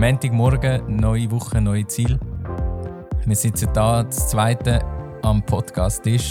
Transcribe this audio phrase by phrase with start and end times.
[0.00, 2.18] Montagmorgen, neue Woche, neue Ziel.
[3.26, 4.80] Wir sitzen da, das zweite
[5.20, 6.30] am Podcast-Tisch.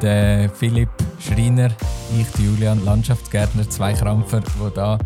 [0.00, 1.70] Der Philipp Schreiner,
[2.16, 4.98] ich, die Julian Landschaftsgärtner, zwei Krampfer, die da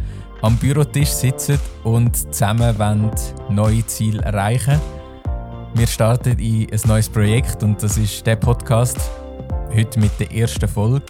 [0.42, 3.10] am Bürotisch sitzen und zusammen wollen
[3.48, 4.78] neue Ziele erreichen.
[5.72, 8.98] Wir starten in ein neues Projekt und das ist der Podcast.
[9.74, 11.06] Heute mit der ersten Folge,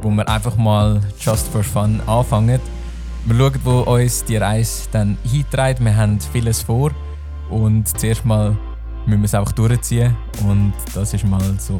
[0.00, 2.62] wo wir einfach mal just for fun anfangen.
[3.24, 5.78] Wir schauen, wo uns die Reise dann eintreibt.
[5.78, 6.90] Wir haben vieles vor
[7.50, 8.56] und zuerst mal
[9.06, 11.78] müssen wir es einfach durchziehen und das ist mal so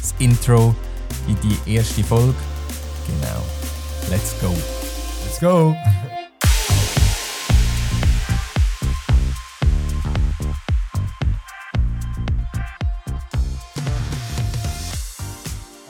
[0.00, 0.74] das Intro
[1.28, 2.34] in die erste Folge.
[3.06, 3.44] Genau.
[4.08, 4.48] Let's go.
[5.26, 5.76] Let's go!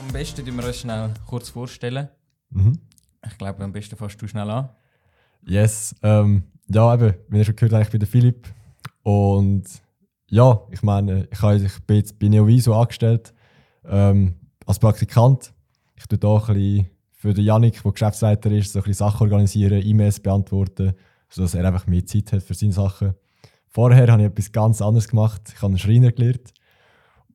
[0.01, 2.09] Am besten tun wir uns schnell kurz vorstellen.
[2.51, 2.81] Mhm.
[3.25, 4.71] Ich glaube, am besten fährst du schnell an.
[5.47, 8.49] Yes, ähm, ja, eben, wie ihr schon gehört habt, ich bin der Philipp.
[9.03, 9.65] Und
[10.29, 13.35] ja, ich meine, ich, habe- ich bin jetzt bei Neoviso angestellt
[13.85, 15.53] ähm, als Praktikant.
[15.97, 19.25] Ich tue da ein bisschen für den Janik, der Geschäftsleiter ist, so ein bisschen Sachen
[19.25, 20.95] organisieren, E-Mails beantworten,
[21.29, 23.15] sodass er einfach mehr Zeit hat für seine Sachen.
[23.67, 25.43] Vorher habe ich etwas ganz anderes gemacht.
[25.49, 26.53] Ich habe einen Schreiner gelernt.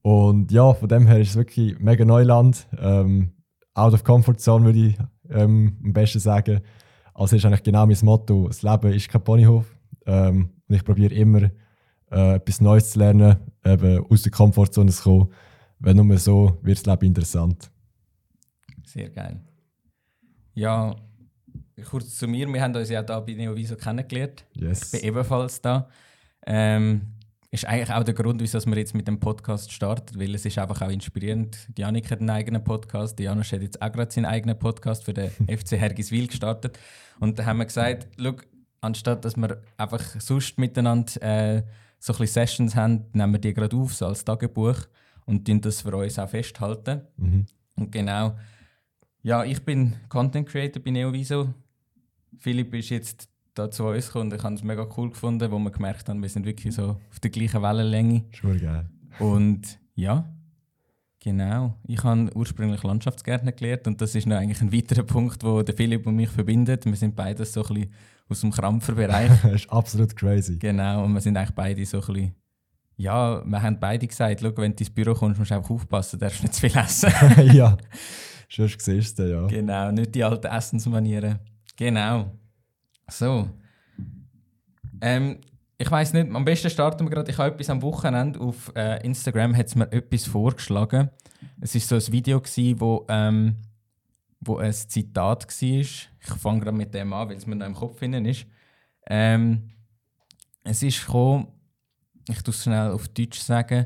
[0.01, 2.67] Und ja, von dem her ist es wirklich mega Neuland.
[2.79, 3.31] Ähm,
[3.73, 4.97] out of comfort zone würde ich
[5.29, 6.61] ähm, am besten sagen.
[7.15, 9.65] Also ist eigentlich genau mein Motto: Das Leben ist kein Ponyhof.
[10.05, 11.49] Ähm, und ich probiere immer
[12.11, 15.33] äh, etwas Neues zu lernen, eben aus der Komfortzone zu kommen.
[15.79, 17.71] Weil nur so wird das Leben interessant.
[18.85, 19.41] Sehr geil.
[20.53, 20.95] Ja,
[21.89, 22.47] kurz zu mir.
[22.47, 24.45] Wir haben uns ja da bei Neoviso kennengelernt.
[24.53, 24.83] Yes.
[24.83, 25.89] Ich bin ebenfalls da.
[26.45, 27.14] Ähm,
[27.55, 30.57] ist eigentlich auch der Grund, wieso wir jetzt mit dem Podcast starten, weil es ist
[30.57, 31.57] einfach auch inspirierend.
[31.77, 35.05] Die Janik hat einen eigenen Podcast, die Janusz hat jetzt auch gerade seinen eigenen Podcast
[35.05, 36.77] für den FC Hergiswil gestartet.
[37.19, 38.33] Und da haben wir gesagt, schau,
[38.81, 41.63] anstatt dass wir einfach sonst miteinander äh,
[41.97, 44.81] so ein bisschen Sessions haben, nehmen wir die gerade auf, so als Tagebuch
[45.25, 47.01] und tun das für uns auch festhalten.
[47.15, 47.45] Mhm.
[47.77, 48.37] Und genau,
[49.23, 51.53] ja, ich bin Content Creator bei Neoviso.
[52.37, 55.57] Philipp ist jetzt da zu uns gekommen und ich habe es mega cool gefunden, wo
[55.57, 58.25] wir gemerkt haben, wir sind wirklich so auf der gleichen Wellenlänge.
[58.31, 58.89] Schon geil.
[59.19, 60.29] Und ja,
[61.19, 61.75] genau.
[61.87, 65.75] Ich habe ursprünglich Landschaftsgärtner gelernt und das ist noch eigentlich ein weiterer Punkt, wo der
[65.75, 66.85] Philipp und mich verbindet.
[66.85, 67.93] Wir sind beides so ein bisschen
[68.27, 69.31] aus dem Krampferbereich.
[69.41, 70.57] das ist absolut crazy.
[70.57, 72.35] genau, und wir sind eigentlich beide so ein bisschen
[72.97, 76.17] ja, wir haben beide gesagt, schau, wenn du ins Büro kommst, musst du einfach aufpassen,
[76.17, 77.11] darfst nicht zu viel essen.
[77.53, 77.77] ja,
[78.47, 79.47] schon siehst du, ja.
[79.47, 81.39] Genau, nicht die alten Essensmanieren.
[81.75, 82.31] Genau.
[83.07, 83.49] So.
[85.01, 85.39] Ähm,
[85.77, 87.31] ich weiß nicht, am besten starten wir gerade.
[87.31, 91.09] Ich habe etwas am Wochenende auf äh, Instagram hat mir etwas vorgeschlagen.
[91.59, 93.57] Es ist so ein Video gsi, wo ähm,
[94.39, 95.79] wo ein Zitat war.
[95.79, 98.45] Ich fange gerade mit dem an, weil es mir noch im Kopf hinein ist.
[99.07, 99.69] Ähm,
[100.63, 101.47] es ist gekommen,
[102.29, 103.85] ich tue es schnell auf Deutsch sagen.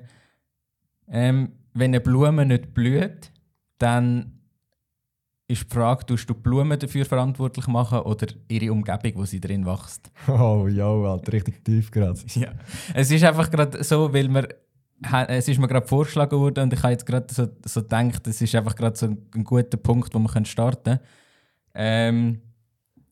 [1.07, 3.31] Ähm, wenn eine Blume nicht blüht,
[3.77, 4.38] dann
[5.49, 9.41] ist die Frage, tust du die Blumen dafür verantwortlich machen oder ihre Umgebung, wo sie
[9.41, 10.11] drin wächst?
[10.27, 12.19] Oh, ja, Alter, richtig tief gerade.
[12.35, 12.49] Ja.
[12.93, 14.47] Es ist einfach gerade so, weil wir
[15.29, 18.41] es ist mir gerade vorgeschlagen worden und ich habe jetzt gerade so, so gedacht, das
[18.41, 20.99] ist einfach gerade so ein, ein guter Punkt, wo wir können starten können.
[21.73, 22.41] Ähm,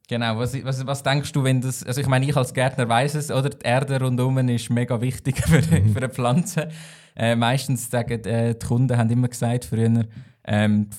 [0.07, 3.15] genau, was, was, was denkst du, wenn das, also ich meine, ich als Gärtner weiß
[3.15, 6.67] es, oder die Erde rundherum ist mega wichtig für, für eine Pflanze.
[7.15, 10.05] Äh, meistens sagen äh, die Kunden haben immer gesagt früher,
[10.43, 10.89] ähm,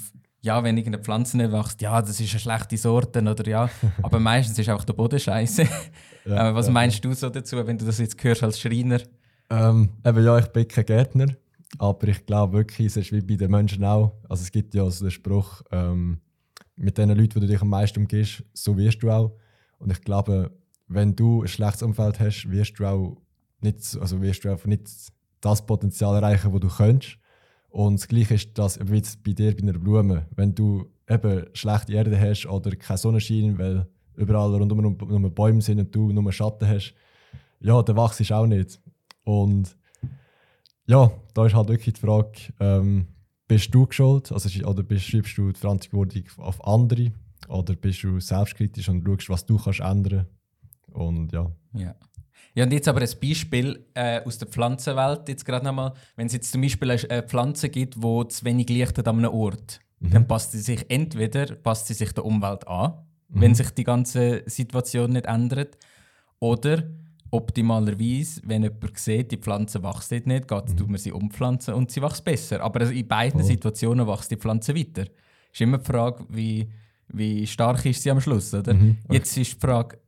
[0.41, 3.71] ja, wenn irgendeine Pflanze nicht wächst, ja, das ist eine schlechte Sorte oder ja,
[4.03, 5.66] aber meistens ist auch der Boden scheiße.
[6.25, 6.72] Ja, äh, was ja.
[6.72, 9.00] meinst du so dazu, wenn du das jetzt hörst als Schreiner?
[9.50, 11.26] Ähm, eben ja, ich bin kein Gärtner,
[11.78, 14.12] aber ich glaube wirklich, es ist wie bei den Menschen auch.
[14.28, 16.21] Also es gibt ja so den Spruch, ähm,
[16.76, 19.32] mit den Leuten, die du dich am meisten umgehst, so wirst du auch.
[19.78, 20.53] Und ich glaube,
[20.87, 23.16] wenn du ein schlechtes Umfeld hast, wirst du auch
[23.60, 24.88] nicht, so- also wirst du einfach nicht
[25.41, 27.19] das Potenzial erreichen, das du könntest.
[27.69, 30.26] Und das Gleiche ist das wie bei dir bei einer Blume.
[30.35, 33.87] Wenn du eben schlechte Erde hast oder keinen Sonnenschein, weil
[34.17, 36.94] überall rundum nur, Bäume sind und du nur Schatten hast,
[37.61, 38.81] ja, dann wachst du auch nicht.
[39.25, 39.76] Und
[40.87, 43.09] ja, da ist halt wirklich die Frage, ähm,
[43.47, 47.12] bist du geschuld also, oder schreibst du die Verantwortung auf andere
[47.49, 50.26] oder bist du selbstkritisch und schaust, was du kannst ändern
[50.93, 51.94] Und ja, Ja.
[52.58, 55.93] Ja, und jetzt aber ein Beispiel äh, aus der Pflanzenwelt, jetzt gerade nochmal.
[56.16, 59.32] Wenn es jetzt zum Beispiel eine Pflanze gibt, wo zu wenig Licht hat an einem
[59.32, 62.94] Ort, dann passt sie sich entweder passt sie sich der Umwelt an,
[63.28, 65.78] wenn sich die ganze Situation nicht ändert,
[66.40, 66.82] oder
[67.31, 71.93] optimalerweise, wenn jemand sieht, die Pflanze wächst dort nicht, geht, tut man sie umpflanzen und
[71.93, 72.61] sie wächst besser.
[72.61, 75.04] Aber in beiden Situationen wächst die Pflanze weiter.
[75.52, 76.69] Ist immer die Frage, wie,
[77.06, 78.72] wie stark ist sie am Schluss, oder?
[79.12, 79.99] Jetzt ist die Frage,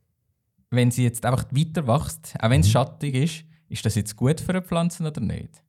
[0.70, 2.72] wenn sie jetzt einfach weiter wächst, auch wenn es Mhm.
[2.72, 5.62] schattig ist, ist das jetzt gut für eine Pflanze oder nicht?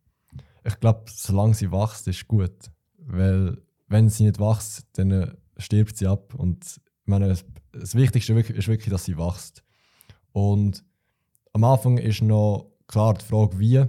[0.64, 2.72] Ich glaube, solange sie wächst, ist gut.
[2.98, 3.58] Weil,
[3.88, 6.34] wenn sie nicht wächst, dann äh, stirbt sie ab.
[6.36, 9.64] Und ich meine, das, Wichtigste ist wirklich, dass sie wächst.
[10.34, 10.84] Und
[11.54, 13.84] am Anfang ist noch klar die Frage, wie.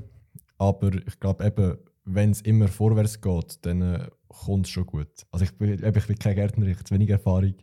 [0.58, 5.26] Aber ich glaube, eben, wenn es immer vorwärts geht, dann äh, kommt es schon gut.
[5.30, 7.54] Also ich bin, eben, ich bin kein Gärtner, ich habe zu wenig Erfahrung.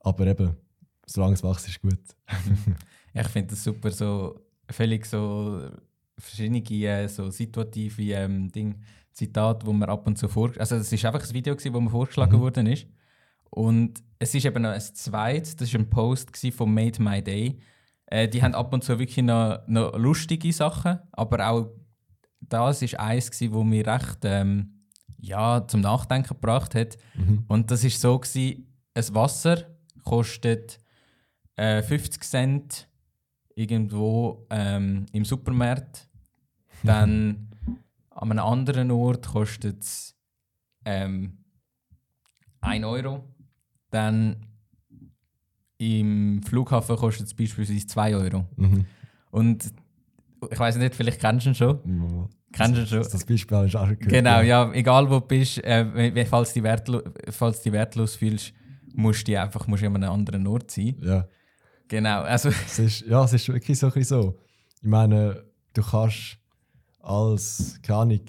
[0.00, 0.56] Aber eben,
[1.10, 1.98] solange es wächst, ist gut.
[3.12, 4.38] Ja, ich finde das super, so
[4.70, 5.68] völlig so
[6.16, 8.80] verschiedene äh, so situative ähm, Ding,
[9.12, 10.52] Zitate, wo man ab und zu vor...
[10.58, 12.40] Also es ist einfach ein Video, gewesen, wo mir vorgeschlagen Mhm.
[12.40, 12.86] worden ist.
[13.50, 17.58] Und es ist eben noch ein zweites, das war ein Post von Made My Day.
[18.06, 21.70] Äh, die haben ab und zu wirklich noch, noch lustige Sachen, aber auch
[22.40, 24.84] das ist eins, gewesen, wo mir recht ähm,
[25.18, 26.96] ja, zum Nachdenken gebracht hat.
[27.14, 27.44] Mhm.
[27.48, 29.64] Und das ist so gewesen, ein Wasser
[30.04, 30.79] kostet
[31.60, 32.88] äh, 50 Cent
[33.54, 36.08] irgendwo ähm, im Supermarkt.
[36.82, 37.48] Dann
[38.08, 40.16] an einem anderen Ort kostet es
[40.86, 41.44] ähm,
[42.62, 43.24] 1 Euro.
[43.90, 44.46] Dann
[45.76, 48.46] im Flughafen kostet es beispielsweise 2 Euro.
[48.56, 48.86] Mhm.
[49.30, 49.70] Und
[50.50, 52.28] ich weiß nicht, vielleicht kennst du ihn schon.
[52.52, 52.98] Kennst du ihn schon?
[52.98, 54.08] Das, das Beispiel habe ich auch gehört.
[54.08, 58.54] Genau, ja, egal wo du bist, äh, falls du dich wertlos fühlst,
[58.94, 60.96] musst du einfach musst an einem anderen Ort sein.
[61.02, 61.28] Ja.
[61.90, 63.88] Genau, also Es ist, ja, es ist wirklich so.
[63.88, 64.38] ein bisschen so.
[64.80, 65.44] Ich meine,
[65.74, 66.38] du kannst
[67.00, 68.20] als, keine Ahnung,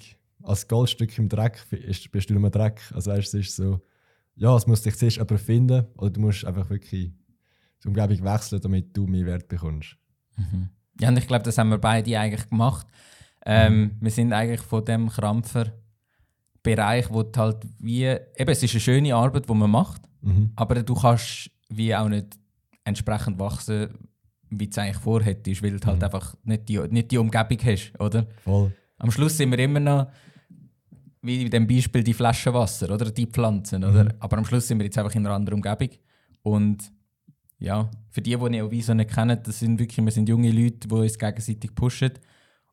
[0.42, 2.80] als Goldstück im Dreck ist, bist du nur Dreck.
[2.92, 3.80] Also weißt, du, es ist so,
[4.34, 7.12] ja, es muss dich zuerst jemand finden oder du musst einfach wirklich
[7.84, 9.96] die Umgebung wechseln, damit du mehr Wert bekommst.
[11.00, 12.86] ja, und ich glaube, das haben wir beide eigentlich gemacht.
[13.46, 15.72] Ähm, Wir sind eigentlich von dem Krampfer
[16.62, 20.52] Bereich, wo du halt wie, eben, es ist eine schöne Arbeit, die man macht, Mhm.
[20.54, 22.38] aber du kannst wie auch nicht
[22.84, 23.88] entsprechend wachsen,
[24.50, 27.92] wie du es eigentlich vorhättest, weil du halt einfach nicht die, nicht die Umgebung hast,
[27.98, 28.26] oder?
[28.44, 28.72] Voll.
[28.98, 30.08] Am Schluss sind wir immer noch,
[31.22, 33.84] wie in dem Beispiel, die Flasche Wasser oder die Pflanzen.
[33.84, 34.04] Oder?
[34.04, 34.12] Mhm.
[34.18, 35.90] Aber am Schluss sind wir jetzt einfach in einer anderen Umgebung.
[36.42, 36.92] Und
[37.58, 40.94] ja, für die, die Neoviso nicht kennen, das sind wirklich, wir sind junge Leute, die
[40.94, 42.12] uns gegenseitig pushen.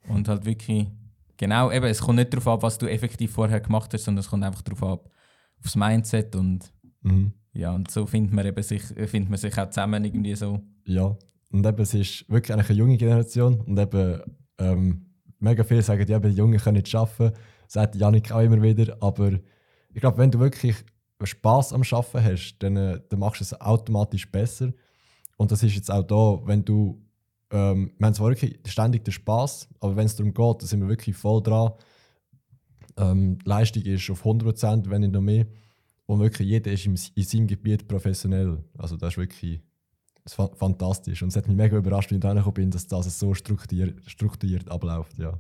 [0.08, 0.88] Und halt wirklich,
[1.38, 4.30] genau, eben, es kommt nicht darauf ab, was du effektiv vorher gemacht hast, sondern es
[4.30, 5.12] kommt einfach darauf ab,
[5.64, 6.36] aufs Mindset.
[6.36, 6.72] Und
[7.02, 7.34] Mhm.
[7.54, 10.62] Ja, und so findet man, eben sich, findet man sich auch zusammen irgendwie so.
[10.86, 11.18] Ja.
[11.52, 14.22] Und eben, es ist wirklich eine junge Generation und eben
[14.60, 15.06] ähm,
[15.40, 17.36] mega viele sagen, ja, die Jungen können nicht arbeiten.
[17.68, 18.98] Sagt Janik auch immer wieder.
[19.00, 19.32] Aber
[19.94, 20.76] ich glaube, wenn du wirklich
[21.22, 24.72] Spaß am Arbeiten hast, dann, äh, dann machst du es automatisch besser.
[25.38, 27.02] Und das ist jetzt auch da, wenn du.
[27.52, 30.82] Ähm, wir haben zwar wirklich ständig den Spaß, aber wenn es darum geht, dann sind
[30.82, 31.72] wir wirklich voll dran.
[32.96, 35.48] Ähm, Leistung ist auf 100%, wenn nicht noch mehr.
[36.10, 38.64] Und wirklich jeder ist im, in seinem Gebiet professionell.
[38.78, 39.62] Also das ist wirklich
[40.24, 41.22] das ist fa- fantastisch.
[41.22, 44.02] Und es hat mich mega überrascht, wie ich da reingekommen bin, dass das so strukturiert,
[44.10, 45.18] strukturiert abläuft.
[45.20, 45.40] Ja.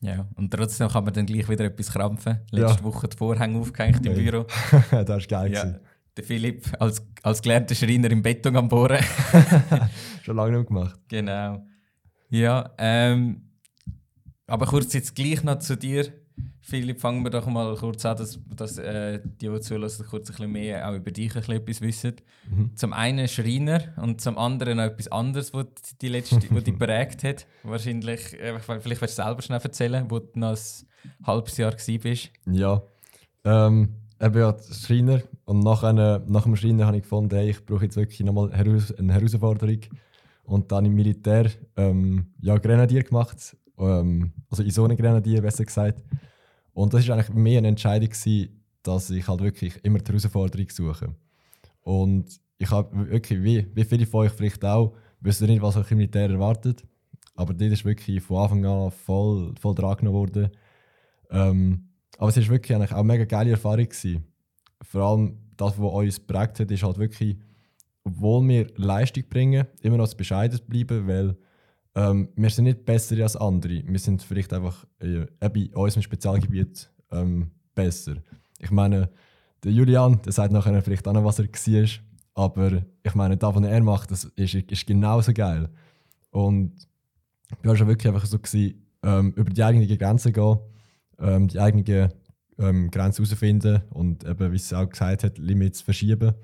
[0.00, 2.40] Ja, und trotzdem kann man dann gleich wieder etwas krampfen.
[2.50, 2.84] Letzte Ja.
[2.84, 4.14] Woche die Vorhänge aufgehängt im.
[4.14, 4.44] Büro.
[4.90, 5.52] das war geil.
[5.52, 5.78] Ja,
[6.16, 9.02] der Philipp als, als gelernter Schreiner im Beton am Bohren.
[10.22, 10.98] Schon lange nicht gemacht.
[11.08, 11.62] genau.
[12.30, 13.42] Ja, ähm,
[14.46, 16.10] aber kurz jetzt gleich noch zu dir.
[16.60, 20.32] Philipp, fangen wir doch mal kurz an, dass, dass äh, die, die zulassen, kurz ein
[20.34, 22.16] bisschen mehr auch über dich ein bisschen etwas wissen.
[22.50, 22.76] Mhm.
[22.76, 25.66] Zum einen Schreiner und zum anderen noch etwas anderes, was
[26.00, 27.46] die letzte, was dich prägt hat.
[27.62, 32.30] Wahrscheinlich, äh, vielleicht willst du selber schnell erzählen, wo du noch ein halbes Jahr bist.
[32.46, 32.82] Ja.
[33.44, 35.22] Ähm, eben ja, Schreiner.
[35.44, 38.52] Und nach, einer, nach dem Schreiner habe ich gefunden, hey, ich brauche jetzt wirklich nochmal
[38.52, 39.80] eine Herausforderung.
[40.42, 43.56] Und dann im Militär ähm, ja, Grenadier gemacht.
[43.78, 46.02] Ähm, also Isonengrenadier, besser gesagt.
[46.72, 50.68] Und das war eigentlich mehr eine Entscheidung, gewesen, dass ich halt wirklich immer die Herausforderung
[50.70, 51.14] suche.
[51.82, 55.90] Und ich habe wirklich, wie, wie viele von euch vielleicht auch, wissen nicht, was euch
[55.90, 56.84] im Militär erwartet.
[57.34, 60.50] Aber das ist wirklich von Anfang an voll, voll dran genommen worden.
[61.30, 63.84] Ähm, aber es war wirklich eigentlich auch eine mega geile Erfahrung.
[63.84, 64.24] Gewesen.
[64.82, 67.36] Vor allem das, was uns geprägt hat, ist halt wirklich,
[68.04, 71.36] obwohl wir Leistung bringen, immer noch bescheiden bleiben, weil
[71.96, 73.82] ähm, wir sind nicht besser als andere.
[73.84, 78.16] Wir sind vielleicht einfach äh, in unserem Spezialgebiet ähm, besser.
[78.60, 79.10] Ich meine,
[79.64, 81.88] der Julian, der sagt nachher vielleicht auch noch, was er war.
[82.34, 85.70] Aber ich meine, das, was er macht, das ist, ist genauso geil.
[86.30, 86.74] Und
[87.50, 90.58] ich war schon wirklich einfach so, gewesen, ähm, über die eigenen Grenzen gehen,
[91.18, 92.10] ähm, die eigenen
[92.58, 96.34] ähm, Grenzen herausfinden und eben, wie sie auch gesagt hat, Limits verschieben.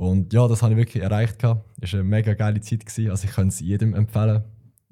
[0.00, 1.44] Und ja, das habe ich wirklich erreicht.
[1.44, 2.86] Es war eine mega geile Zeit.
[2.86, 3.10] Gewesen.
[3.10, 4.42] Also ich kann es jedem empfehlen.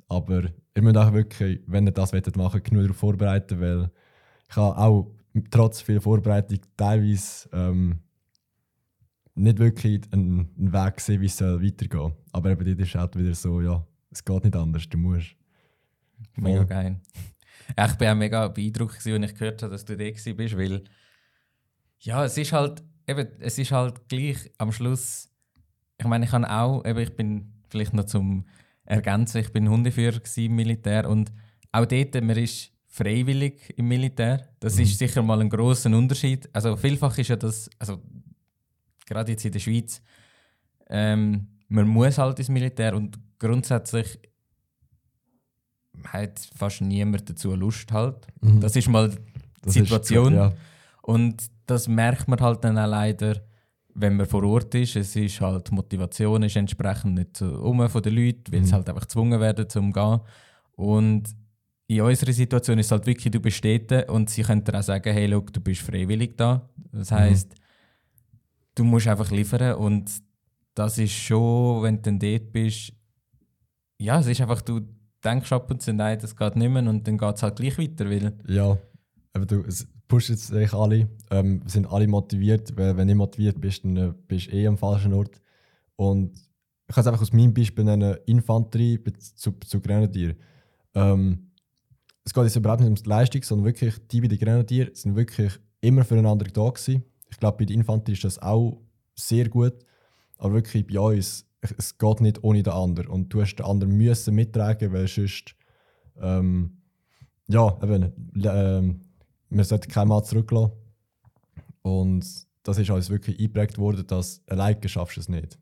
[0.06, 0.42] Aber
[0.76, 3.90] ihr müsst auch wirklich, wenn ihr das machen wollt, genug darauf vorbereiten, weil
[4.50, 5.10] ich habe auch
[5.50, 8.00] trotz viel Vorbereitung teilweise ähm,
[9.34, 12.16] nicht wirklich einen, einen Weg gesehen, wie es weitergehen soll.
[12.32, 15.36] Aber eben dort ist halt wieder so, ja, es geht nicht anders, du musst.
[16.36, 17.00] Mega geil.
[17.70, 20.84] Ich bin auch mega beeindruckt, als ich gehört habe, dass du da bist, weil
[22.00, 25.28] ja, es ist halt, eben, es ist halt gleich am Schluss,
[25.98, 28.44] ich meine, ich kann auch, eben, ich bin vielleicht noch zum
[28.84, 31.32] Ergänzen, ich bin Hundeführer im Militär und
[31.72, 34.48] auch dort, man ist freiwillig im Militär.
[34.60, 34.82] Das mhm.
[34.82, 36.48] ist sicher mal ein großer Unterschied.
[36.52, 38.02] Also vielfach ist ja das, also
[39.06, 40.00] gerade jetzt in der Schweiz,
[40.88, 44.18] ähm, man muss halt ins Militär und grundsätzlich
[46.04, 48.26] hat fast niemand dazu Lust halt.
[48.40, 48.60] Mhm.
[48.60, 49.16] Das ist mal die
[49.62, 50.32] das Situation.
[50.32, 50.52] Ist, ja.
[51.02, 53.40] Und das merkt man halt dann auch leider,
[53.94, 54.96] wenn man vor Ort ist.
[54.96, 58.64] Es ist halt, die Motivation ist entsprechend nicht so um von den Leuten, weil mhm.
[58.64, 60.20] sie halt einfach gezwungen werden zum gehen.
[60.72, 61.24] Und
[61.86, 64.82] in unserer Situation ist es halt wirklich, du bist dort und sie können dir auch
[64.82, 66.68] sagen, hey, look, du bist freiwillig da.
[66.92, 67.60] Das heisst, mhm.
[68.74, 70.10] du musst einfach liefern und
[70.74, 72.92] das ist schon, wenn du dann dort bist,
[73.98, 74.80] ja, es ist einfach, du
[75.24, 77.78] denkst ab und zu, nein, das geht nicht mehr und dann geht es halt gleich
[77.78, 78.08] weiter.
[78.08, 78.78] Weil ja,
[79.32, 79.64] aber du
[80.08, 83.96] pusht jetzt eigentlich alle, ähm, sind alle motiviert, weil wenn du nicht motiviert bist, dann
[83.96, 85.40] äh, bist du eh am falschen Ort.
[85.96, 86.36] Und
[86.88, 90.34] ich kann es einfach aus meinem Beispiel nennen, Infanterie zu, zu Grenadier.
[90.94, 91.50] Ähm,
[92.24, 95.14] es geht jetzt überhaupt nicht um die Leistung, sondern wirklich die bei den Grenadier sind
[95.14, 97.04] wirklich immer füreinander da gewesen.
[97.30, 98.80] Ich glaube, bei der Infanterie ist das auch
[99.14, 99.74] sehr gut.
[100.38, 103.08] Aber wirklich bei uns, es geht nicht ohne den anderen.
[103.08, 105.54] Und du hast den anderen müssen mittragen, weil sonst,
[106.20, 106.78] ähm,
[107.48, 108.12] ja, eben,
[108.44, 109.07] ähm,
[109.50, 110.72] wir sollten keinen Mann zurücklassen.
[111.82, 112.26] Und
[112.62, 115.58] das ist uns wirklich eingeprägt worden, dass alleine schaffst du es nicht.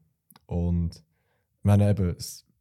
[0.47, 1.02] Und
[1.62, 2.16] meine eben,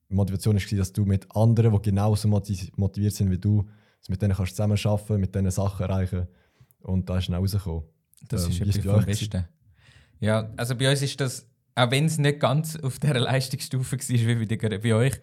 [0.09, 3.65] die Motivation war, dass du mit anderen, die genauso motiviert sind wie du,
[4.07, 6.27] mit denen kannst du zusammen arbeiten, mit denen Sachen erreichen.
[6.79, 7.83] Und da ist dann rausgekommen.
[8.27, 9.45] Das ähm, ist etwas vom Besten.
[10.19, 14.39] Ja, also bei uns ist das, auch wenn es nicht ganz auf dieser Leistungsstufe war
[14.39, 15.13] wie bei, bei euch,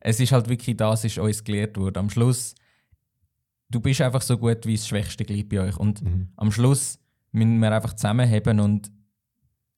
[0.00, 1.98] es ist halt wirklich das, ist uns gelehrt worden.
[1.98, 2.54] Am Schluss,
[3.70, 5.76] du bist einfach so gut wie das schwächste Glied bei euch.
[5.76, 6.28] Und mhm.
[6.36, 6.98] am Schluss
[7.32, 8.90] müssen wir einfach zusammenheben und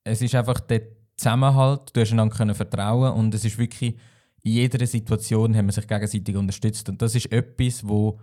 [0.05, 0.83] es ist einfach der
[1.17, 3.97] Zusammenhalt, du hast einander können vertrauen und es ist wirklich,
[4.43, 6.89] in jeder Situation haben wir sich gegenseitig unterstützt.
[6.89, 8.19] Und das ist etwas, wo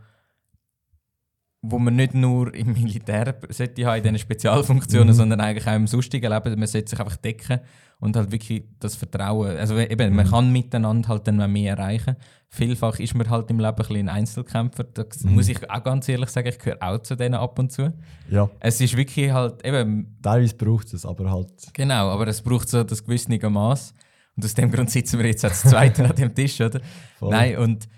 [1.61, 5.13] wo man nicht nur im Militär sollte haben, in diesen Spezialfunktionen, mhm.
[5.13, 6.57] sondern eigentlich auch im sonstigen Leben.
[6.57, 7.59] Man sollte sich einfach decken
[7.99, 9.57] und halt wirklich das Vertrauen.
[9.57, 10.15] Also eben, mhm.
[10.15, 12.15] man kann miteinander halt dann mehr erreichen.
[12.47, 14.85] Vielfach ist man halt im Leben ein, bisschen ein Einzelkämpfer.
[14.85, 15.35] Da mhm.
[15.35, 17.93] muss ich auch ganz ehrlich sagen, ich gehöre auch zu denen ab und zu.
[18.29, 18.49] Ja.
[18.61, 20.17] Es ist wirklich halt eben...
[20.21, 21.51] Teilweise braucht es, aber halt...
[21.73, 23.93] Genau, aber es braucht so das gewisse Maß.
[24.37, 26.79] Und aus dem Grund sitzen wir jetzt als Zweite an dem Tisch, oder?
[27.19, 27.31] Voll.
[27.31, 27.89] Nein, und...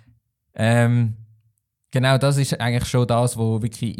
[0.56, 1.15] Ähm,
[1.91, 3.98] Genau, das ist eigentlich schon das, was wirklich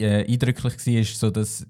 [0.00, 1.66] äh, eindrücklich war, so dass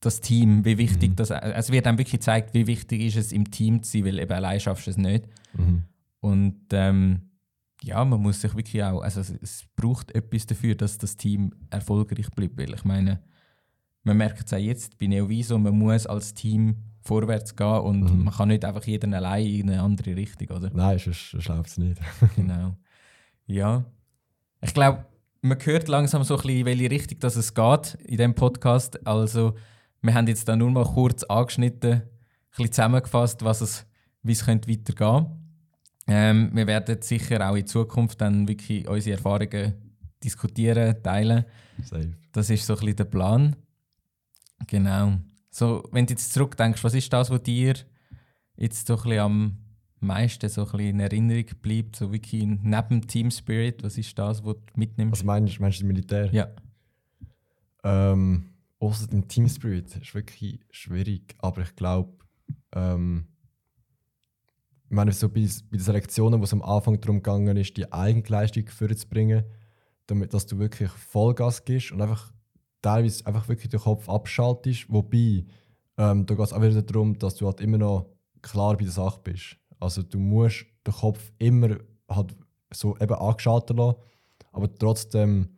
[0.00, 1.16] das Team, wie wichtig mhm.
[1.16, 4.04] das, also es wird dann wirklich gezeigt, wie wichtig ist es im Team zu sein,
[4.04, 5.26] weil eben allein schaffst du es nicht.
[5.54, 5.82] Mhm.
[6.20, 7.30] Und ähm,
[7.82, 11.52] ja, man muss sich wirklich auch, also es, es, braucht etwas dafür, dass das Team
[11.70, 13.20] erfolgreich bleibt, weil ich meine,
[14.04, 18.24] man merkt es auch jetzt bei Neoviso, man muss als Team vorwärts gehen und mhm.
[18.24, 20.70] man kann nicht einfach jeden allein in eine andere Richtung, oder?
[20.72, 22.00] Nein, sonst läuft es nicht.
[22.36, 22.76] genau.
[23.50, 23.86] Ja,
[24.60, 25.04] ich glaube,
[25.40, 29.06] man hört langsam so ein bisschen, in welche Richtung das es geht in diesem Podcast.
[29.06, 29.54] Also,
[30.02, 32.02] wir haben jetzt da nur mal kurz angeschnitten, ein
[32.50, 33.86] bisschen zusammengefasst, was es,
[34.22, 35.26] wie es könnte weitergehen
[36.06, 39.74] ähm, Wir werden sicher auch in Zukunft dann wirklich unsere Erfahrungen
[40.22, 41.44] diskutieren, teilen.
[41.82, 42.12] Safe.
[42.32, 43.56] Das ist so ein bisschen der Plan.
[44.66, 45.12] Genau.
[45.50, 47.74] So, wenn du jetzt zurückdenkst, was ist das, was dir
[48.56, 49.58] jetzt so ein bisschen am
[50.00, 53.82] meisten so ein in Erinnerung bleibt, so wirklich neben Team Spirit?
[53.82, 55.20] Was ist das, was du mitnimmst?
[55.20, 56.32] Was meinst du, meinst du Militär?
[56.32, 56.48] Ja.
[57.84, 58.50] Ähm,
[58.80, 62.12] außer dem Team Spirit ist wirklich schwierig, aber ich glaube,
[62.72, 63.26] ähm,
[64.90, 67.92] ich meine, so bei, bei den Selektionen, wo es am Anfang darum gegangen ist, die
[67.92, 69.44] Eigenleistung vorzubringen,
[70.06, 72.32] damit dass du wirklich Vollgas gibst und einfach
[72.80, 74.90] teilweise einfach wirklich den Kopf abschaltest.
[74.90, 75.44] Wobei,
[75.98, 78.06] ähm, da geht es auch wieder darum, dass du halt immer noch
[78.40, 79.58] klar bei der Sache bist.
[79.80, 81.76] Also du musst den Kopf immer
[82.08, 82.34] halt
[82.72, 83.98] so eben angeschaltet lassen,
[84.52, 85.48] aber trotzdem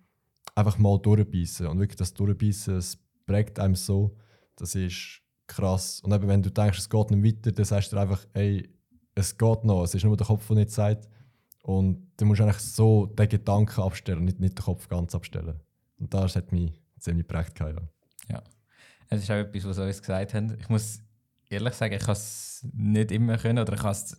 [0.55, 1.67] einfach mal durchbeissen.
[1.67, 4.17] Und wirklich das Durchbeissen, das prägt einem so,
[4.57, 6.01] das ist krass.
[6.01, 8.69] Und eben, wenn du denkst, es geht nicht weiter, dann sagst du einfach, ey,
[9.15, 11.09] es geht noch, es ist nur der Kopf, der nicht sagt.
[11.63, 15.61] Und du musst eigentlich so den Gedanken abstellen, nicht, nicht den Kopf ganz abstellen.
[15.99, 17.59] Und das hat mich ziemlich geprägt.
[17.61, 17.75] Ja.
[18.29, 18.43] ja.
[19.09, 20.57] Es ist auch etwas, was uns gesagt haben.
[20.59, 21.03] Ich muss
[21.51, 24.17] ehrlich sagen, ich habe es nicht immer können oder ich habe es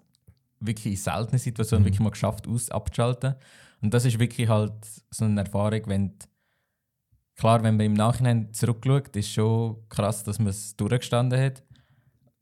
[0.59, 1.85] wirklich in seltenen Situationen mhm.
[1.88, 3.35] wirklich mal geschafft, aus abzuschalten.
[3.81, 4.73] Und das ist wirklich halt
[5.09, 6.25] so eine Erfahrung, wenn die,
[7.35, 11.63] klar, wenn man im Nachhinein zurückschaut, ist schon krass, dass man es durchgestanden hat.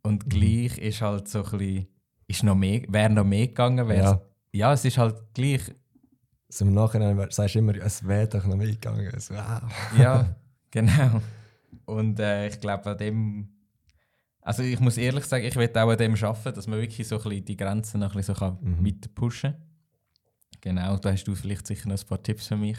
[0.02, 1.88] Und gleich ist halt so ein bisschen,
[2.28, 3.88] ist noch mehr, wäre noch mehr gegangen.
[3.88, 4.22] wär's- Ja.
[4.52, 5.62] ja, es ist halt gleich,
[6.50, 9.18] So im Nachhinein sagst du immer, es wäre doch noch mitgegangen.
[9.20, 9.62] So, wow.
[9.98, 10.36] ja,
[10.72, 11.22] genau.
[11.86, 13.50] Und äh, ich glaube an dem,
[14.42, 17.18] also ich muss ehrlich sagen, ich will auch an dem arbeiten, dass man wirklich so
[17.18, 18.86] ein bisschen die Grenzen noch ein bisschen so kann Mhm.
[18.86, 19.62] weiter pushen kann.
[20.62, 22.78] Genau, da hast du vielleicht sicher noch ein paar Tipps für mich.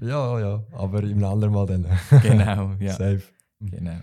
[0.00, 1.86] Ja, ja, aber im anderen Mal dann.
[2.22, 2.92] Genau, ja.
[2.92, 3.22] Safe.
[3.60, 3.96] Genau.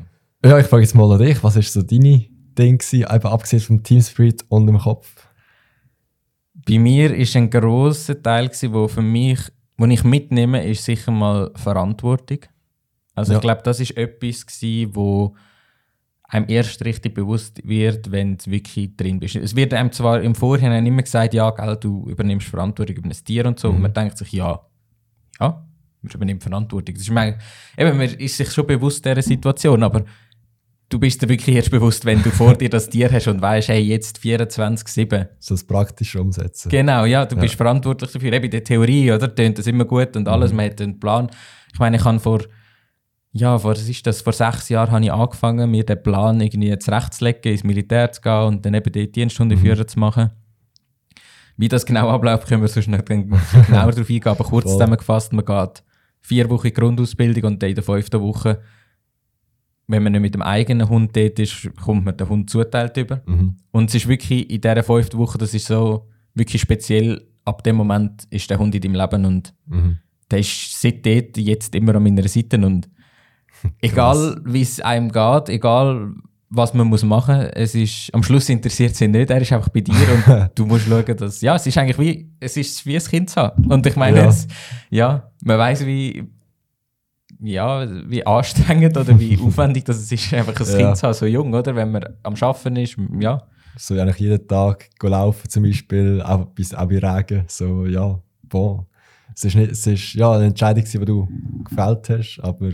[0.44, 2.26] Ja, ich frage jetzt mal an dich, was ist so deine
[2.58, 5.28] Ding gewesen, eben abgesehen vom Team Spirit und dem Kopf?
[6.68, 9.40] Bei mir ist ein großer Teil, gewesen, wo für mich,
[9.78, 12.40] wo ich mitnehme, ist sicher mal Verantwortung.
[13.16, 13.38] Also Ja.
[13.38, 15.36] ich glaube, das ist etwas, gewesen, wo
[16.34, 19.36] einem erst richtig bewusst wird, wenn du wirklich drin bist.
[19.36, 23.12] Es wird einem zwar im Vorhinein immer gesagt, ja, gell, du übernimmst Verantwortung über ein
[23.24, 23.82] Tier und so, und Mhm.
[23.84, 24.60] man denkt sich, ja,
[25.40, 25.66] ja,
[26.02, 26.96] man übernimmt Verantwortung.
[26.96, 27.38] Das ist mir,
[27.78, 30.04] eben, man ist sich schon bewusst dieser Situation, aber
[30.90, 33.70] du bist dir wirklich erst bewusst, wenn du vor dir das Tier hast und weißt,
[33.70, 35.28] hey, jetzt 24-7.
[35.40, 36.70] So das praktische Umsetzen.
[36.70, 37.42] Genau, ja, du Ja.
[37.42, 38.34] bist verantwortlich dafür.
[38.34, 39.34] Eben in der Theorie, oder?
[39.34, 40.58] Tönt das immer gut und alles, Mhm.
[40.58, 41.30] man hat einen Plan.
[41.74, 42.42] Ich meine, ich habe vor,
[43.34, 44.22] ja, vor, was ist das?
[44.22, 48.44] vor sechs Jahren habe ich angefangen, mir den Plan irgendwie zurechtzulegen, ins Militär zu gehen
[48.44, 49.60] und dann eben die Dienststunde Mhm.
[49.62, 50.30] führen zu machen.
[51.58, 54.24] Wie das genau abläuft, können wir sonst dann genauer darauf eingehen.
[54.28, 54.74] Aber kurz Voll.
[54.74, 55.84] zusammengefasst, man geht
[56.22, 58.62] vier Wochen Grundausbildung und dann in der fünften Woche,
[59.88, 63.22] wenn man nicht mit dem eigenen Hund dort ist, kommt man den Hund zuteilt über.
[63.26, 63.58] Mhm.
[63.72, 67.76] Und es ist wirklich in dieser fünften Woche, das ist so wirklich speziell, ab dem
[67.76, 69.98] Moment ist der Hund in deinem Leben und Mhm.
[70.32, 72.90] der ist seitdem jetzt immer an meiner Seite und
[73.82, 76.14] egal wie es einem geht, egal
[76.56, 79.70] was man muss machen, es ist, am Schluss interessiert es ihn nicht, er ist einfach
[79.70, 82.96] bei dir und du musst schauen, dass, ja, es ist eigentlich wie, es ist wie
[82.96, 83.66] ein Kind zu haben.
[83.72, 84.28] Und ich meine, Ja.
[84.28, 84.48] es,
[84.92, 86.24] ja, man weiß wie,
[87.42, 90.78] ja, wie anstrengend oder wie aufwendig das ist, einfach ein Ja.
[90.78, 91.76] Kind zu haben, so jung, oder?
[91.76, 93.42] Wenn man am Arbeiten ist, ja.
[93.76, 97.46] So eigentlich jeden Tag laufen zum Beispiel, auch, bis, auch bei Regen.
[97.48, 98.86] So, ja, boah.
[99.36, 101.28] Es ist, nicht, es ist ja, eine Entscheidung, die du
[101.68, 102.70] gefällt hast, aber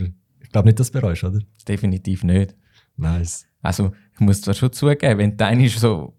[0.50, 1.38] ich glaube nicht, dass du bereust, oder?
[1.68, 2.56] Definitiv nicht.
[2.96, 3.46] Nice.
[3.62, 6.12] Also, ich muss zwar schon zugeben, wenn du einmal so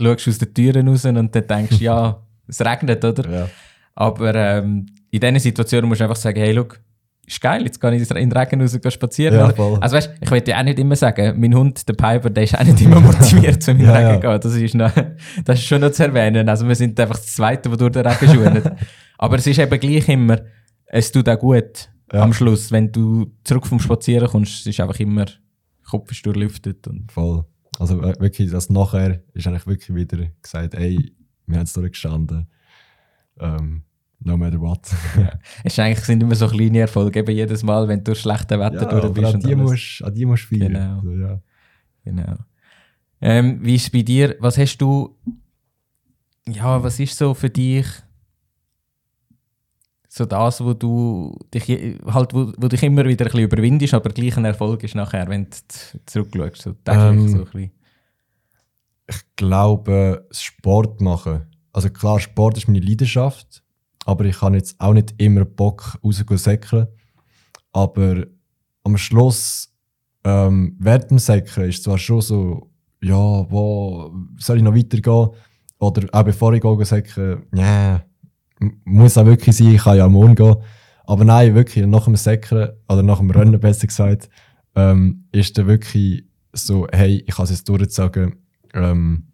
[0.00, 3.30] schaust aus den Türen raus und dann denkst, ja, es regnet, oder?
[3.30, 3.48] Ja.
[3.94, 6.80] Aber ähm, in diesen Situationen musst du einfach sagen, hey, look,
[7.24, 9.38] ist geil, jetzt kann ich in den Regen raus gehen spazieren.
[9.38, 12.42] Ja, also weißt, ich will dir auch nicht immer sagen, mein Hund, der Piper, der
[12.42, 14.32] ist auch nicht immer motiviert, zu mir Ja, Regen ja.
[14.32, 14.40] gehen.
[14.40, 14.92] Das ist, noch,
[15.44, 16.48] das ist schon noch zu erwähnen.
[16.48, 18.76] Also wir sind einfach das Zweite, wo durch den Regen schuhen.
[19.18, 20.40] Aber es ist eben gleich immer,
[20.86, 22.22] es tut auch gut Ja.
[22.22, 25.26] am Schluss, wenn du zurück vom Spazieren kommst, es ist einfach immer,
[25.84, 27.44] Kopf ist durchlüftet und Voll.
[27.78, 31.14] Also äh, wirklich, das nachher ist eigentlich wirklich wieder gesagt, ey,
[31.46, 32.48] wir haben es durchgestanden.
[33.40, 33.82] Ähm,
[34.20, 34.86] no matter what.
[35.64, 38.58] Es ist eigentlich sind immer so kleine Erfolge, eben jedes Mal, wenn du durch schlechte
[38.58, 39.34] Wetter durch aber bist.
[39.34, 40.72] an die, musst, an die musst du feiern.
[40.72, 41.00] Genau.
[41.02, 41.40] So, ja.
[42.04, 42.36] Genau.
[43.20, 44.36] Ähm, wie ist es bei dir?
[44.40, 45.16] Was hast du?
[46.46, 47.86] Ja, was ist so für dich
[50.14, 54.10] so das, wo du dich halt, wo, wo dich immer wieder ein bisschen überwindest, aber
[54.10, 55.56] gleich ein Erfolg ist nachher, wenn du
[56.04, 57.70] zurückschaust, so Ähm, so ein bisschen.
[59.08, 61.46] Ich glaube, Sport machen.
[61.72, 63.62] Also klar, Sport ist meine Leidenschaft,
[64.04, 66.88] aber ich habe jetzt auch nicht immer Bock raus zu säckeln.
[67.72, 68.26] Aber
[68.84, 69.72] am Schluss,
[70.24, 72.70] ähm, während dem Säckeln ist zwar schon so,
[73.02, 75.30] ja, wo soll ich noch weitergehen?
[75.78, 78.02] Oder auch bevor ich gehe säckeln, ja, m-
[78.84, 80.56] muss auch wirklich sein, ich kann ja am Morgen gehen.
[81.04, 84.28] Aber nein, wirklich, nach dem Säckeln, oder nach dem Rennen besser gesagt,
[84.74, 88.36] ähm, ist dann wirklich so, hey, ich kann es jetzt durchsagen,
[88.74, 89.28] ähm,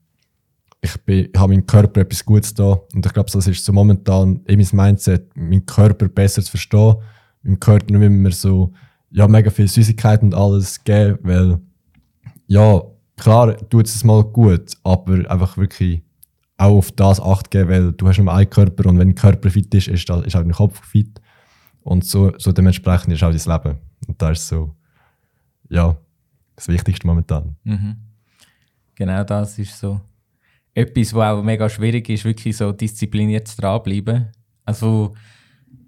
[0.80, 0.92] ich,
[1.36, 4.86] habe meinem Körper etwas Gutes da und ich glaube, das ist so momentan in mein
[4.86, 6.96] Mindset, meinen Körper besser zu verstehen,
[7.42, 8.72] meinem Körper nicht immer so
[9.10, 11.58] ja, mega viel Süßigkeiten und alles geben, weil
[12.46, 12.80] ja,
[13.16, 16.02] klar tut es mal gut, aber einfach wirklich
[16.58, 19.48] auch auf das Acht geben, weil du hast nur einen Körper und wenn der Körper
[19.50, 21.20] fit ist, ist, ist auch dein Kopf fit
[21.82, 24.74] und so, so dementsprechend ist auch dein Leben und das ist so,
[25.70, 25.96] ja,
[26.56, 27.56] das Wichtigste momentan.
[27.64, 27.96] Mhm.
[28.96, 30.00] Genau das ist so
[30.74, 34.26] etwas, was auch mega schwierig ist, wirklich so diszipliniert dranbleiben.
[34.64, 35.14] Also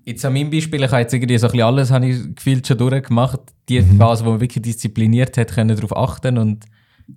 [0.05, 2.67] jetzt an meinem Beispiel, ich habe jetzt irgendwie so ein bisschen alles, habe ich gefühlt
[2.67, 3.41] schon durchgemacht.
[3.69, 6.65] Die Phase, wo man wirklich diszipliniert hat, können darauf achten und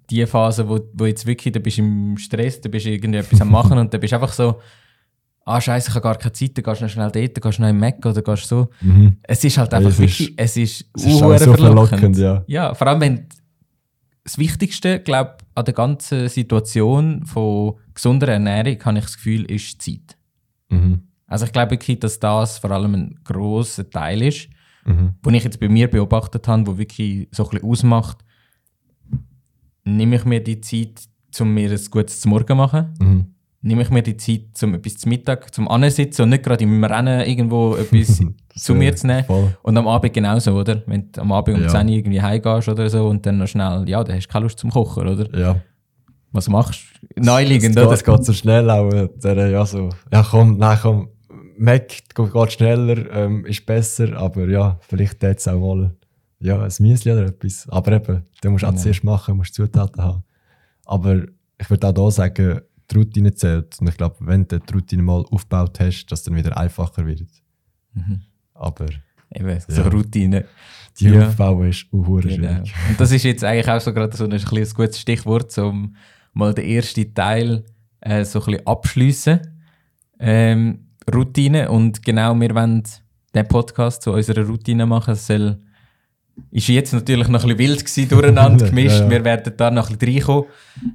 [0.09, 3.19] die Phase, wo, wo jetzt wirklich, da bist du im Stress, da bist du irgendwie
[3.19, 4.59] etwas am machen und da bist du einfach so,
[5.45, 7.57] ah scheiße, ich habe gar keine Zeit, dann gehst du noch schnell dort, dann gehst
[7.57, 8.69] du noch im Mac oder gehst so.
[8.81, 9.17] Mhm.
[9.23, 12.43] Es ist halt einfach es wirklich, ist- es ist, es ist so verlockend, ja.
[12.47, 13.27] ja, vor allem wenn
[14.23, 19.81] das Wichtigste, glaube an der ganzen Situation von gesunder Ernährung, habe ich das Gefühl, ist
[19.81, 20.17] Zeit.
[20.69, 21.03] Mhm.
[21.27, 24.47] Also ich glaube wirklich, dass das vor allem ein grosser Teil ist,
[24.85, 25.15] Mhm.
[25.23, 28.17] wo ich jetzt bei mir beobachtet habe, wo wirklich so ein bisschen ausmacht,
[29.85, 31.03] nehme ich mir die Zeit,
[31.39, 32.93] um mir ein gutes zum Morgen zu machen.
[32.99, 33.25] Mhm.
[33.65, 36.83] Nehme ich mir die Zeit, um etwas zum Mittag, zum Ansitzen und nicht gerade im
[36.83, 38.21] Rennen irgendwo etwas
[38.57, 39.23] zu mir zu nehmen.
[39.23, 39.55] Voll.
[39.63, 40.83] Und am Abend genauso, oder?
[40.85, 41.69] Wenn du am Abend um Ja.
[41.69, 44.43] 10 Uhr irgendwie heimgehst oder so und dann noch schnell, ja, dann hast du keine
[44.43, 45.39] Lust zum Kochen, oder?
[45.39, 45.61] Ja.
[46.33, 46.81] Was machst
[47.15, 47.21] du?
[47.21, 47.93] Naheliegend, es, oder?
[47.93, 48.91] Es geht so schnell auch.
[48.91, 51.07] äh, Der, ja, so, ja, komm, nein, komm.
[51.57, 55.95] Mac geht schneller, ähm, ist besser, aber ja, vielleicht jetzt auch mal
[56.43, 57.67] ja, ein Müsli oder etwas.
[57.69, 58.81] Aber eben, du musst auch Genau.
[58.81, 60.23] zuerst machen, musst Zutaten haben.
[60.85, 61.23] Aber
[61.59, 63.79] ich würde auch hier sagen, die Routine zählt.
[63.79, 67.05] Und ich glaube, wenn du die Routine mal aufgebaut hast, dass es dann wieder einfacher
[67.05, 67.27] wird.
[67.93, 68.21] Mhm.
[68.53, 68.85] Aber
[69.35, 69.87] Eben, so Ja.
[69.87, 70.45] Routine.
[70.99, 71.27] die Ja.
[71.27, 72.59] Aufbau ist auch Genau.
[72.89, 74.39] Und das ist jetzt eigentlich auch so gerade so ein, ein
[74.75, 75.95] gutes Stichwort, um
[76.33, 77.63] mal den ersten Teil
[78.01, 79.39] äh, so ein bisschen abschliessen.
[80.19, 81.71] Ähm, Routine.
[81.71, 82.83] Und genau, wir wollen
[83.33, 85.13] den Podcast zu unserer Routine machen.
[85.13, 85.57] Es soll,
[86.51, 88.99] ist jetzt natürlich noch ein bisschen wild gewesen, durcheinander gemischt.
[88.99, 89.09] Ja, ja.
[89.09, 90.45] Wir werden da noch ein bisschen reinkommen.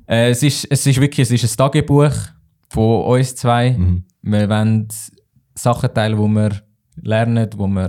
[0.06, 2.12] Äh, es, ist, es ist wirklich es ist ein Tagebuch
[2.68, 3.72] von uns zwei.
[3.72, 4.04] Mhm.
[4.22, 4.88] Wir wollen
[5.54, 6.50] Sachen teilen, die wir
[7.02, 7.88] lernen, die wir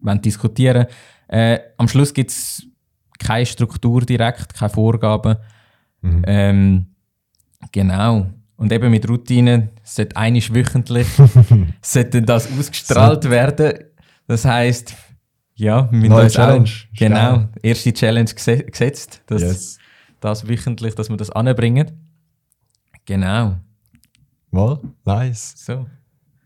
[0.00, 0.86] wollen diskutieren
[1.28, 2.66] äh, Am Schluss gibt es
[3.18, 5.36] keine Struktur direkt, keine Vorgaben.
[6.00, 6.22] Mhm.
[6.26, 6.86] Ähm,
[7.72, 8.26] genau.
[8.56, 11.06] Und eben mit Routinen sollte einisch wöchentlich
[11.82, 13.74] sollte das ausgestrahlt werden.
[14.26, 14.94] Das heisst,
[15.58, 16.68] ja, wir müssen Neue Challenge.
[16.68, 19.78] Auch, genau, erste Challenge gese gesetzt, dass Yes.
[20.20, 21.90] das wöchentlich, dass wir das anbringen.
[23.04, 23.56] Genau,
[24.50, 25.54] Mal, nice.
[25.56, 25.86] so.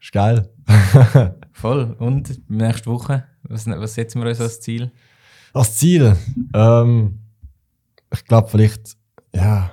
[0.01, 0.49] Ist geil.
[1.53, 1.95] Voll.
[1.99, 4.91] Und nächste Woche, was, was setzen wir uns als Ziel?
[5.53, 6.17] Als Ziel?
[6.55, 7.21] Ähm,
[8.13, 8.97] ich glaube vielleicht,
[9.35, 9.71] ja,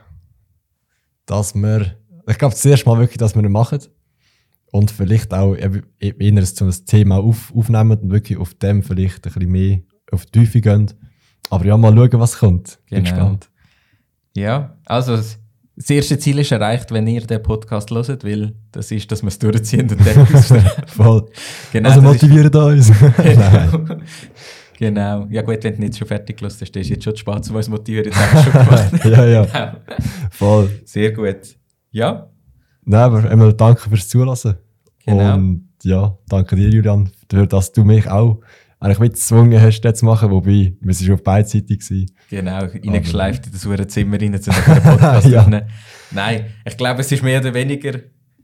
[1.26, 1.96] dass wir,
[2.28, 3.80] ich glaube zuerst mal wirklich, dass wir ihn machen.
[4.72, 9.34] Und vielleicht auch eher so ein Thema auf, aufnehmen und wirklich auf dem vielleicht ein
[9.34, 9.80] bisschen mehr
[10.12, 10.92] auf die Tiefe gehen.
[11.50, 12.78] Aber ja, mal schauen, was kommt.
[12.90, 13.16] Bin Genau.
[13.16, 13.50] gespannt.
[14.36, 19.12] Ja, also das erste Ziel ist erreicht, wenn ihr den Podcast hört, weil das ist,
[19.12, 20.28] dass wir es durchziehen und dann.
[20.88, 21.26] Voll.
[21.72, 22.92] genau, also motiviert uns.
[23.18, 24.04] Nein.
[24.78, 25.26] genau.
[25.32, 27.56] Ja gut, wenn du nicht schon fertig gehört hast, ist jetzt schon zu spät, um
[27.56, 28.12] uns zu motivieren.
[29.04, 29.72] Ja, ja, Genau.
[30.32, 30.70] voll.
[30.86, 31.56] Sehr gut.
[31.92, 32.30] Ja,
[32.92, 34.56] Nein, aber einmal danke fürs Zulassen.
[35.06, 35.36] Genau.
[35.36, 38.42] Und ja, danke dir, Julian, dafür, dass du mich auch
[38.80, 40.32] eigentlich mitgezwungen hast, das zu machen.
[40.32, 41.82] Wobei, wir waren auf beidseitig.
[41.88, 42.12] gewesen.
[42.32, 42.58] genau.
[42.60, 45.40] Reingeschleift in das hure Zimmer rein, um den Podcast Ja.
[45.42, 45.68] aufzunehmen.
[46.10, 47.92] Nein, ich glaube, es ist mehr oder weniger,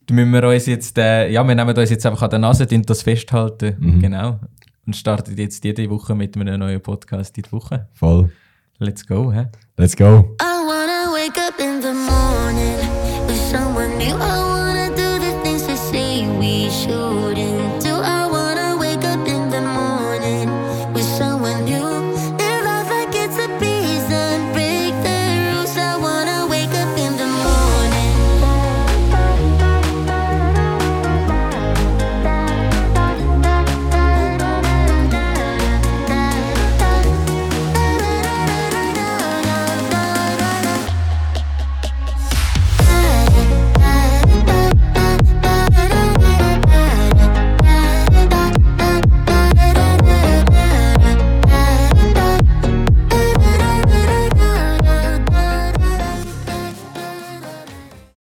[0.06, 2.68] da müssen wir uns jetzt, äh, ja, wir nehmen uns jetzt einfach an der Nase
[2.72, 3.76] und das festhalten.
[3.80, 4.00] Mhm.
[4.00, 4.40] Genau.
[4.86, 7.88] Und starten jetzt jede Woche mit einem neuen Podcast in die Woche.
[7.96, 8.30] Voll.
[8.78, 9.48] Let's go, hä?
[9.78, 10.36] Let's go.
[10.40, 12.85] I wanna wake up in the morning